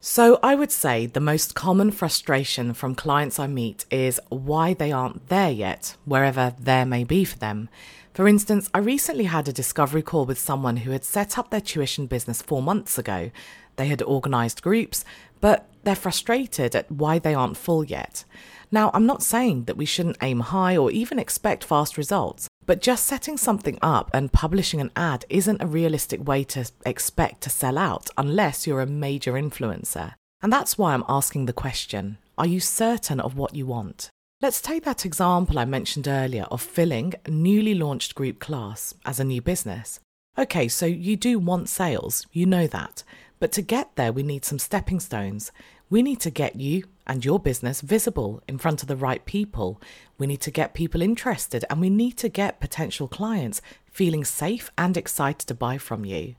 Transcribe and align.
So, 0.00 0.38
I 0.44 0.54
would 0.54 0.70
say 0.70 1.06
the 1.06 1.18
most 1.18 1.56
common 1.56 1.90
frustration 1.90 2.72
from 2.72 2.94
clients 2.94 3.40
I 3.40 3.48
meet 3.48 3.84
is 3.90 4.20
why 4.28 4.72
they 4.72 4.92
aren't 4.92 5.28
there 5.28 5.50
yet, 5.50 5.96
wherever 6.04 6.54
there 6.56 6.86
may 6.86 7.02
be 7.02 7.24
for 7.24 7.36
them. 7.36 7.68
For 8.14 8.28
instance, 8.28 8.70
I 8.72 8.78
recently 8.78 9.24
had 9.24 9.48
a 9.48 9.52
discovery 9.52 10.02
call 10.02 10.24
with 10.24 10.38
someone 10.38 10.78
who 10.78 10.92
had 10.92 11.04
set 11.04 11.36
up 11.36 11.50
their 11.50 11.60
tuition 11.60 12.06
business 12.06 12.42
four 12.42 12.62
months 12.62 12.96
ago. 12.96 13.32
They 13.74 13.88
had 13.88 14.00
organised 14.02 14.62
groups, 14.62 15.04
but 15.40 15.68
they're 15.82 15.96
frustrated 15.96 16.76
at 16.76 16.90
why 16.92 17.18
they 17.18 17.34
aren't 17.34 17.56
full 17.56 17.82
yet. 17.82 18.24
Now, 18.70 18.92
I'm 18.94 19.06
not 19.06 19.24
saying 19.24 19.64
that 19.64 19.76
we 19.76 19.84
shouldn't 19.84 20.18
aim 20.22 20.40
high 20.40 20.76
or 20.76 20.92
even 20.92 21.18
expect 21.18 21.64
fast 21.64 21.98
results, 21.98 22.48
but 22.68 22.82
just 22.82 23.06
setting 23.06 23.38
something 23.38 23.78
up 23.80 24.10
and 24.12 24.30
publishing 24.30 24.78
an 24.78 24.90
ad 24.94 25.24
isn't 25.30 25.62
a 25.62 25.66
realistic 25.66 26.28
way 26.28 26.44
to 26.44 26.70
expect 26.84 27.40
to 27.40 27.48
sell 27.48 27.78
out 27.78 28.10
unless 28.18 28.66
you're 28.66 28.82
a 28.82 28.86
major 28.86 29.32
influencer. 29.32 30.12
And 30.42 30.52
that's 30.52 30.76
why 30.76 30.92
I'm 30.92 31.04
asking 31.08 31.46
the 31.46 31.54
question 31.54 32.18
Are 32.36 32.46
you 32.46 32.60
certain 32.60 33.20
of 33.20 33.38
what 33.38 33.54
you 33.54 33.64
want? 33.64 34.10
Let's 34.42 34.60
take 34.60 34.84
that 34.84 35.06
example 35.06 35.58
I 35.58 35.64
mentioned 35.64 36.06
earlier 36.06 36.44
of 36.50 36.60
filling 36.60 37.14
a 37.24 37.30
newly 37.30 37.74
launched 37.74 38.14
group 38.14 38.38
class 38.38 38.92
as 39.06 39.18
a 39.18 39.24
new 39.24 39.40
business. 39.40 39.98
Okay, 40.36 40.68
so 40.68 40.84
you 40.84 41.16
do 41.16 41.38
want 41.38 41.70
sales, 41.70 42.26
you 42.32 42.44
know 42.44 42.66
that. 42.66 43.02
But 43.38 43.52
to 43.52 43.62
get 43.62 43.94
there, 43.96 44.12
we 44.12 44.22
need 44.22 44.44
some 44.44 44.58
stepping 44.58 45.00
stones. 45.00 45.52
We 45.90 46.02
need 46.02 46.20
to 46.20 46.30
get 46.30 46.56
you 46.56 46.84
and 47.06 47.24
your 47.24 47.38
business 47.38 47.80
visible 47.80 48.42
in 48.46 48.58
front 48.58 48.82
of 48.82 48.88
the 48.88 48.96
right 48.96 49.24
people. 49.24 49.80
We 50.18 50.26
need 50.26 50.42
to 50.42 50.50
get 50.50 50.74
people 50.74 51.00
interested 51.00 51.64
and 51.70 51.80
we 51.80 51.88
need 51.88 52.18
to 52.18 52.28
get 52.28 52.60
potential 52.60 53.08
clients 53.08 53.62
feeling 53.90 54.24
safe 54.24 54.70
and 54.76 54.96
excited 54.96 55.46
to 55.48 55.54
buy 55.54 55.78
from 55.78 56.04
you. 56.04 56.34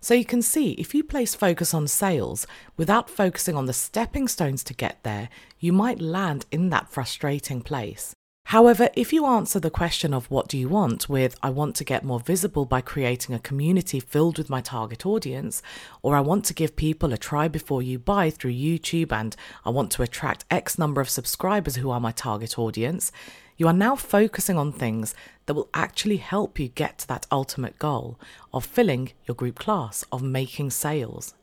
So 0.00 0.14
you 0.14 0.24
can 0.24 0.42
see 0.42 0.72
if 0.72 0.94
you 0.94 1.04
place 1.04 1.34
focus 1.34 1.72
on 1.74 1.86
sales 1.86 2.46
without 2.76 3.08
focusing 3.08 3.56
on 3.56 3.66
the 3.66 3.72
stepping 3.72 4.28
stones 4.28 4.64
to 4.64 4.74
get 4.74 5.02
there, 5.02 5.28
you 5.60 5.72
might 5.72 6.00
land 6.00 6.46
in 6.50 6.70
that 6.70 6.88
frustrating 6.88 7.62
place. 7.62 8.14
However, 8.48 8.88
if 8.94 9.12
you 9.12 9.26
answer 9.26 9.60
the 9.60 9.68
question 9.68 10.14
of 10.14 10.30
what 10.30 10.48
do 10.48 10.56
you 10.56 10.70
want 10.70 11.06
with 11.06 11.36
I 11.42 11.50
want 11.50 11.76
to 11.76 11.84
get 11.84 12.02
more 12.02 12.18
visible 12.18 12.64
by 12.64 12.80
creating 12.80 13.34
a 13.34 13.38
community 13.38 14.00
filled 14.00 14.38
with 14.38 14.48
my 14.48 14.62
target 14.62 15.04
audience, 15.04 15.60
or 16.00 16.16
I 16.16 16.22
want 16.22 16.46
to 16.46 16.54
give 16.54 16.74
people 16.74 17.12
a 17.12 17.18
try 17.18 17.46
before 17.48 17.82
you 17.82 17.98
buy 17.98 18.30
through 18.30 18.52
YouTube 18.52 19.12
and 19.12 19.36
I 19.66 19.68
want 19.68 19.90
to 19.92 20.02
attract 20.02 20.46
X 20.50 20.78
number 20.78 21.02
of 21.02 21.10
subscribers 21.10 21.76
who 21.76 21.90
are 21.90 22.00
my 22.00 22.10
target 22.10 22.58
audience, 22.58 23.12
you 23.58 23.66
are 23.66 23.74
now 23.74 23.94
focusing 23.96 24.56
on 24.56 24.72
things 24.72 25.14
that 25.44 25.52
will 25.52 25.68
actually 25.74 26.16
help 26.16 26.58
you 26.58 26.68
get 26.68 27.00
to 27.00 27.08
that 27.08 27.26
ultimate 27.30 27.78
goal 27.78 28.18
of 28.54 28.64
filling 28.64 29.12
your 29.26 29.34
group 29.34 29.58
class, 29.58 30.06
of 30.10 30.22
making 30.22 30.70
sales. 30.70 31.34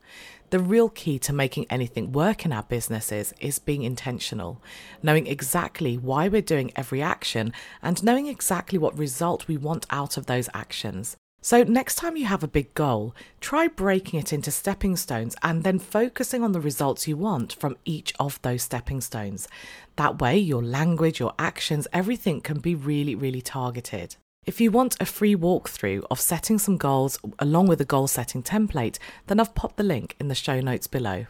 The 0.51 0.59
real 0.59 0.89
key 0.89 1.19
to 1.19 1.33
making 1.33 1.65
anything 1.69 2.11
work 2.11 2.45
in 2.45 2.53
our 2.53 2.63
businesses 2.63 3.33
is 3.39 3.59
being 3.59 3.83
intentional, 3.83 4.61
knowing 5.01 5.27
exactly 5.27 5.97
why 5.97 6.27
we're 6.27 6.41
doing 6.41 6.71
every 6.75 7.01
action 7.01 7.51
and 7.81 8.03
knowing 8.03 8.27
exactly 8.27 8.77
what 8.77 8.97
result 8.97 9.47
we 9.47 9.57
want 9.57 9.85
out 9.89 10.17
of 10.17 10.27
those 10.27 10.49
actions. 10.53 11.17
So, 11.41 11.61
next 11.61 11.95
time 11.95 12.17
you 12.17 12.25
have 12.25 12.43
a 12.43 12.47
big 12.47 12.73
goal, 12.73 13.13
try 13.39 13.67
breaking 13.67 14.19
it 14.19 14.33
into 14.33 14.49
stepping 14.49 14.95
stones 14.95 15.35
and 15.43 15.63
then 15.63 15.77
focusing 15.77 16.43
on 16.43 16.53
the 16.53 16.59
results 16.59 17.07
you 17.07 17.17
want 17.17 17.53
from 17.53 17.77
each 17.85 18.13
of 18.19 18.41
those 18.41 18.63
stepping 18.63 18.99
stones. 18.99 19.47
That 19.95 20.19
way, 20.19 20.39
your 20.39 20.63
language, 20.63 21.19
your 21.19 21.33
actions, 21.37 21.87
everything 21.93 22.41
can 22.41 22.59
be 22.59 22.73
really, 22.73 23.13
really 23.13 23.41
targeted. 23.41 24.15
If 24.45 24.61
you 24.61 24.69
want 24.69 24.95
a 24.99 25.07
free 25.07 25.35
walkthrough 25.35 26.05
of 26.11 26.21
setting 26.21 26.59
some 26.59 26.77
goals 26.77 27.17
along 27.39 27.65
with 27.65 27.81
a 27.81 27.85
goal 27.85 28.05
setting 28.05 28.43
template, 28.43 28.99
then 29.25 29.39
I've 29.39 29.55
popped 29.55 29.77
the 29.77 29.83
link 29.83 30.15
in 30.19 30.27
the 30.27 30.35
show 30.35 30.61
notes 30.61 30.85
below. 30.85 31.25